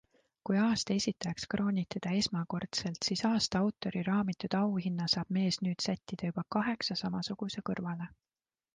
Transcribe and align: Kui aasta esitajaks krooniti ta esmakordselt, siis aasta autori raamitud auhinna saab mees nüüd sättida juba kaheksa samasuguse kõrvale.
Kui 0.49 0.55
aasta 0.67 0.95
esitajaks 1.01 1.45
krooniti 1.53 2.01
ta 2.05 2.13
esmakordselt, 2.21 2.99
siis 3.09 3.23
aasta 3.31 3.63
autori 3.67 4.03
raamitud 4.09 4.59
auhinna 4.63 5.09
saab 5.17 5.37
mees 5.41 5.63
nüüd 5.69 5.89
sättida 5.89 6.33
juba 6.35 6.49
kaheksa 6.57 7.03
samasuguse 7.07 7.69
kõrvale. 7.73 8.15